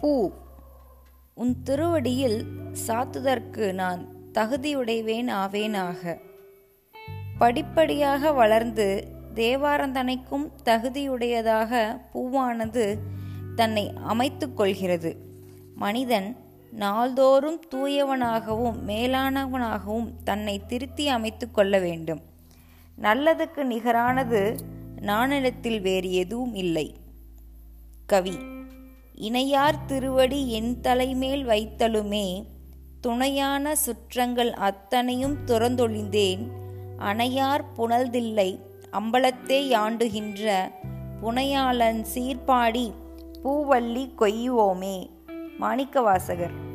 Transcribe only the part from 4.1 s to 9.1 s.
தகுதியுடைவேன் ஆவேனாக. படிப்படியாக வளர்ந்து